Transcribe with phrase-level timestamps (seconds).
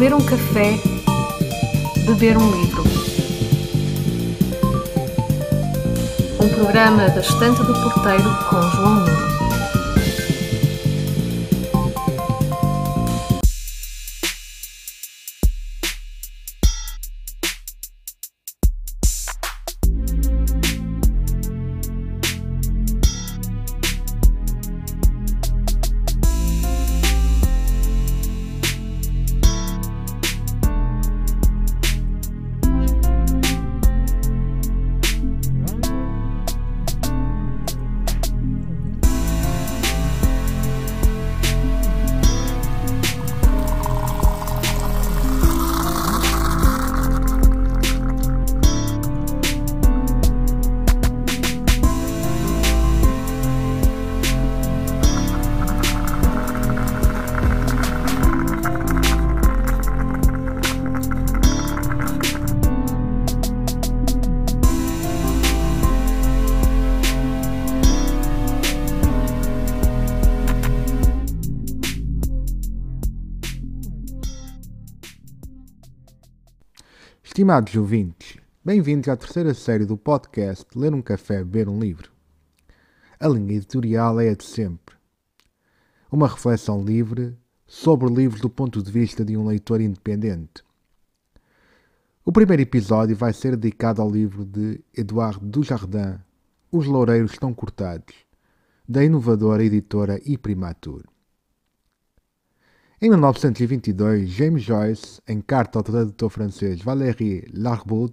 [0.00, 0.78] ler um café,
[2.06, 2.82] beber um livro.
[6.42, 9.29] Um programa da Estante do Porteiro com João Nuno.
[77.40, 82.12] Estimados ouvintes, bem-vindos à terceira série do podcast Ler um Café, Beber um Livro.
[83.18, 84.94] A linha editorial é a de sempre.
[86.12, 87.34] Uma reflexão livre
[87.66, 90.62] sobre livros do ponto de vista de um leitor independente.
[92.26, 96.20] O primeiro episódio vai ser dedicado ao livro de Eduardo Dujardin,
[96.70, 98.16] Os Loureiros Estão Cortados,
[98.86, 101.04] da inovadora editora Iprimatur.
[103.02, 108.12] Em 1922, James Joyce, em carta ao tradutor francês Valéry Larbaud,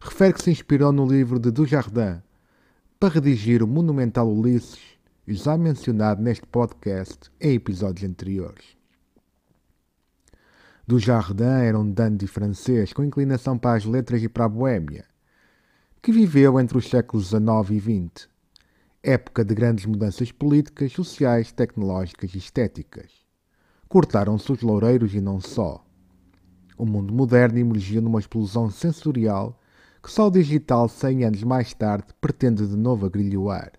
[0.00, 2.20] refere que se inspirou no livro de Dujardin
[2.98, 8.76] para redigir o monumental Ulisses, já mencionado neste podcast em episódios anteriores.
[10.84, 15.04] Dujardin era um dandy francês com inclinação para as letras e para a boêmia,
[16.02, 18.28] que viveu entre os séculos XIX e XX,
[19.00, 23.17] época de grandes mudanças políticas, sociais, tecnológicas e estéticas.
[23.88, 25.84] Cortaram-se os loureiros e não só.
[26.76, 29.58] O mundo moderno emergiu numa explosão sensorial
[30.02, 33.72] que só o digital, cem anos mais tarde, pretende de novo agrilhoar.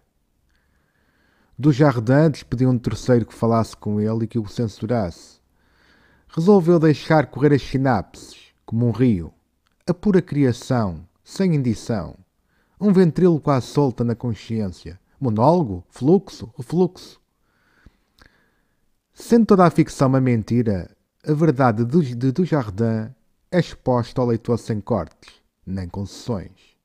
[1.57, 5.39] Do Jardim despediu um terceiro que falasse com ele e que o censurasse.
[6.27, 9.33] Resolveu deixar correr as sinapses, como um rio.
[9.87, 12.15] A pura criação, sem indição.
[12.79, 14.99] Um ventríloco à solta na consciência.
[15.19, 17.19] Monólogo, fluxo, refluxo.
[19.21, 20.89] Sendo toda a ficção uma mentira,
[21.27, 23.13] a verdade de Dujardin
[23.51, 25.29] é exposta ao leitor sem cortes,
[25.67, 26.77] nem concessões.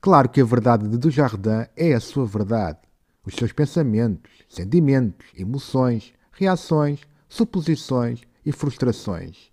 [0.00, 2.80] Claro que a verdade de Dujardin é a sua verdade,
[3.24, 9.52] os seus pensamentos, sentimentos, emoções, reações, suposições e frustrações,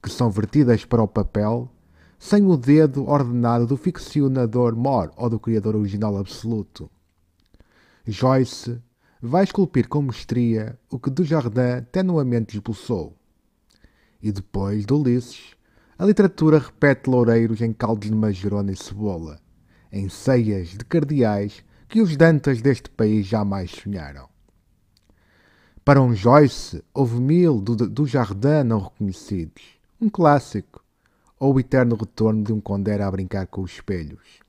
[0.00, 1.68] que são vertidas para o papel
[2.16, 6.88] sem o dedo ordenado do ficcionador mor ou do criador original absoluto.
[8.06, 8.80] Joyce
[9.24, 13.16] vai esculpir com mestria o que Dujardin tenuamente esboçou.
[14.20, 15.54] E depois de Ulisses,
[15.96, 19.38] a literatura repete loureiros em caldos de majerona e cebola,
[19.92, 24.28] em ceias de cardeais que os dantas deste país jamais sonharam.
[25.84, 29.62] Para um Joyce, houve mil do, do Jardim não reconhecidos,
[30.00, 30.82] um clássico,
[31.38, 34.40] ou o eterno retorno de um condera a brincar com os espelhos.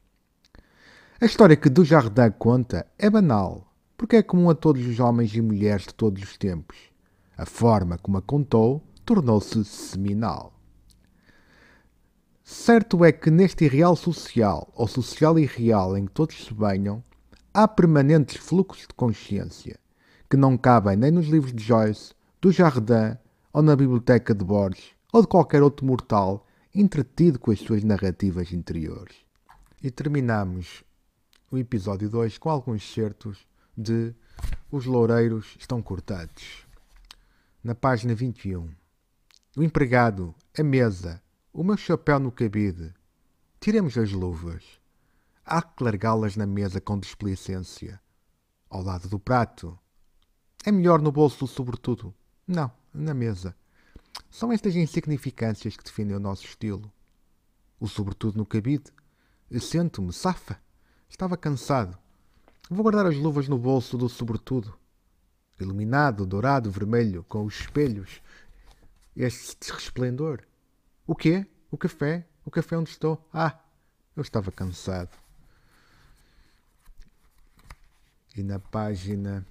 [1.22, 3.73] A história que do Jardim conta é banal,
[4.04, 6.76] porque é comum a todos os homens e mulheres de todos os tempos.
[7.38, 10.60] A forma como a contou tornou-se seminal.
[12.44, 17.02] Certo é que neste irreal social, ou social irreal em que todos se banham,
[17.54, 19.80] há permanentes fluxos de consciência,
[20.30, 23.18] que não cabem nem nos livros de Joyce, do Jardim,
[23.54, 28.52] ou na biblioteca de Borges, ou de qualquer outro mortal entretido com as suas narrativas
[28.52, 29.16] interiores.
[29.82, 30.84] E terminamos
[31.50, 34.14] o episódio 2 com alguns certos de
[34.72, 36.68] Os Loureiros Estão Cortados.
[37.64, 38.70] Na página 21.
[39.58, 41.22] O empregado, a mesa,
[41.52, 42.94] o meu chapéu no cabide.
[43.60, 44.64] Tiremos as luvas.
[45.44, 48.00] Há que largá-las na mesa com displicência.
[48.70, 49.78] Ao lado do prato.
[50.64, 52.14] É melhor no bolso do sobretudo.
[52.48, 53.56] Não, na mesa.
[54.30, 56.94] São estas insignificâncias que definem o nosso estilo.
[57.80, 58.92] O sobretudo no cabide.
[59.60, 60.62] Sento-me, safa.
[61.10, 62.03] Estava cansado.
[62.70, 64.78] Vou guardar as luvas no bolso do sobretudo.
[65.60, 68.22] Iluminado, dourado, vermelho, com os espelhos.
[69.16, 70.42] Este resplendor.
[71.06, 71.46] O quê?
[71.70, 72.26] O café?
[72.46, 73.24] O café onde estou?
[73.34, 73.60] Ah,
[74.16, 75.12] eu estava cansado.
[78.36, 79.46] E na página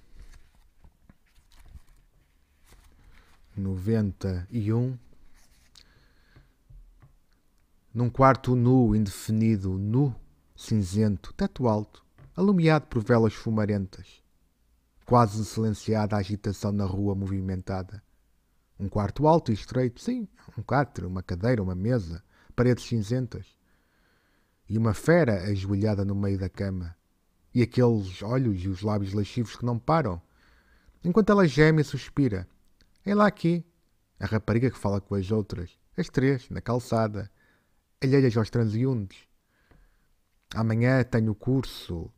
[3.55, 4.97] noventa e um
[7.93, 10.15] Num quarto nu, indefinido, nu,
[10.55, 12.02] cinzento, teto alto,
[12.35, 14.23] alumiado por velas fumarentas.
[15.05, 18.01] Quase silenciada a agitação na rua movimentada.
[18.79, 20.27] Um quarto alto e estreito, sim,
[20.57, 22.23] um catre, uma cadeira, uma mesa,
[22.55, 23.45] paredes cinzentas.
[24.67, 26.95] E uma fera ajoelhada no meio da cama.
[27.53, 30.21] E aqueles olhos e os lábios lascivos que não param.
[31.03, 32.47] Enquanto ela geme e suspira.
[33.05, 33.63] É lá aqui.
[34.19, 35.77] A rapariga que fala com as outras.
[35.95, 37.29] As três, na calçada.
[38.01, 39.27] Alheias aos transeuntes.
[40.55, 42.11] Amanhã tenho curso.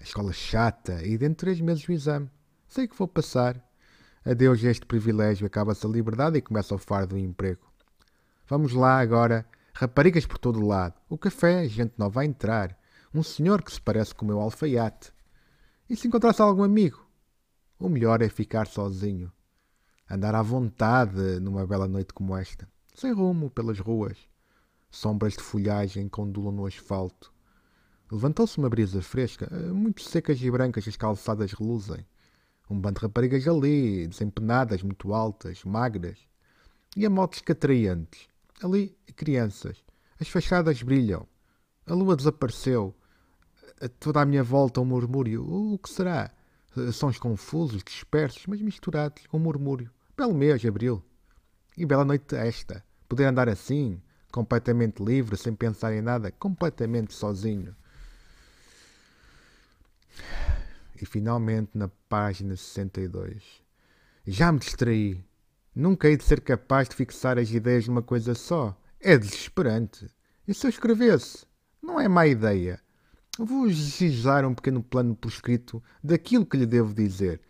[0.00, 1.04] A escola chata.
[1.04, 2.30] E dentro de três meses o exame.
[2.68, 3.62] Sei que vou passar.
[4.24, 5.46] Adeus este privilégio.
[5.46, 7.66] Acaba-se a liberdade e começa o fardo do emprego.
[8.46, 9.46] Vamos lá agora.
[9.74, 10.94] Raparigas por todo lado.
[11.08, 12.76] O café, gente nova a entrar.
[13.14, 15.12] Um senhor que se parece com o meu alfaiate.
[15.88, 17.06] E se encontrasse algum amigo?
[17.78, 19.32] O melhor é ficar sozinho.
[20.10, 22.68] Andar à vontade numa bela noite como esta.
[22.94, 24.18] Sem rumo pelas ruas.
[24.90, 27.32] Sombras de folhagem condulam no asfalto.
[28.10, 29.48] Levantou-se uma brisa fresca.
[29.72, 32.06] Muito secas e brancas as calçadas reluzem.
[32.70, 36.18] Um bando de raparigas ali, desempenadas, muito altas, magras.
[36.96, 38.28] E a motos catraentes.
[38.62, 39.84] Ali, crianças.
[40.18, 41.26] As fachadas brilham.
[41.86, 42.94] A lua desapareceu.
[43.80, 45.44] A toda a minha volta um murmúrio.
[45.46, 46.30] O que será?
[46.92, 49.22] Sons confusos, dispersos, mas misturados.
[49.32, 49.90] Um murmúrio.
[50.16, 51.02] Belo mês, abril.
[51.76, 52.82] E bela noite esta.
[53.08, 54.00] Poder andar assim,
[54.32, 57.74] completamente livre, sem pensar em nada, completamente sozinho.
[61.00, 63.42] E finalmente na página 62.
[64.26, 65.24] Já me distraí.
[65.74, 68.76] Nunca hei de ser capaz de fixar as ideias numa coisa só.
[69.00, 70.08] É desesperante.
[70.46, 71.46] E se eu escrevesse?
[71.80, 72.80] Não é má ideia.
[73.38, 77.40] Vou legislar um pequeno plano por escrito daquilo que lhe devo dizer.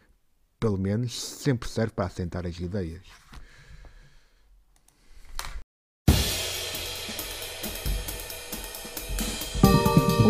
[0.60, 3.02] Pelo menos sempre serve para assentar as ideias.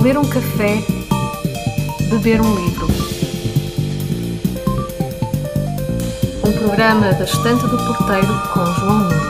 [0.01, 0.77] Ler um café,
[2.09, 2.98] beber um livro.
[6.49, 9.28] Um programa da Estante do Porteiro com João Nuno.